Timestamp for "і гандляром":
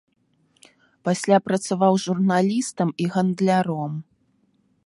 3.05-3.93